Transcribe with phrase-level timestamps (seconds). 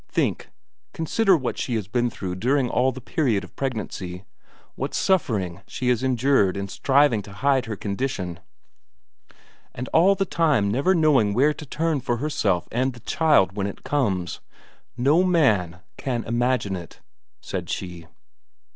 [0.09, 0.49] Think,
[0.95, 4.25] consider what she has been through during all the period of pregnancy,
[4.73, 8.39] what suffering she has endured in striving to hide her condition,
[9.75, 13.67] and all the time never knowing where to turn for herself and the child when
[13.67, 14.39] it comes.
[14.97, 16.99] No man can imagine it,"
[17.39, 18.07] said she.